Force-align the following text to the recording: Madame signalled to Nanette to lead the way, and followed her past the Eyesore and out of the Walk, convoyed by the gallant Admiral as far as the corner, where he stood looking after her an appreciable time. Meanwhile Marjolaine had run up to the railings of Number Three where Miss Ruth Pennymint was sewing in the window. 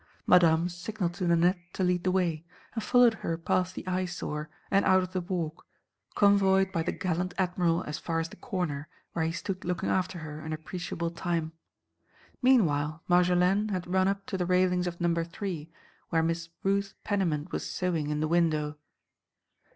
Madame 0.25 0.67
signalled 0.67 1.13
to 1.13 1.27
Nanette 1.27 1.59
to 1.73 1.83
lead 1.83 2.03
the 2.05 2.09
way, 2.09 2.43
and 2.73 2.81
followed 2.83 3.13
her 3.21 3.37
past 3.37 3.75
the 3.75 3.85
Eyesore 3.85 4.49
and 4.71 4.83
out 4.83 5.03
of 5.03 5.13
the 5.13 5.21
Walk, 5.21 5.63
convoyed 6.15 6.71
by 6.71 6.81
the 6.81 6.91
gallant 6.91 7.35
Admiral 7.37 7.83
as 7.83 7.99
far 7.99 8.19
as 8.19 8.29
the 8.29 8.35
corner, 8.35 8.87
where 9.13 9.25
he 9.25 9.31
stood 9.31 9.63
looking 9.63 9.89
after 9.89 10.17
her 10.17 10.39
an 10.39 10.53
appreciable 10.53 11.11
time. 11.11 11.51
Meanwhile 12.41 13.03
Marjolaine 13.07 13.69
had 13.69 13.85
run 13.93 14.07
up 14.07 14.25
to 14.25 14.39
the 14.39 14.45
railings 14.47 14.87
of 14.87 14.99
Number 14.99 15.23
Three 15.23 15.69
where 16.09 16.23
Miss 16.23 16.49
Ruth 16.63 16.95
Pennymint 17.03 17.51
was 17.51 17.69
sewing 17.69 18.09
in 18.09 18.21
the 18.21 18.27
window. 18.27 18.77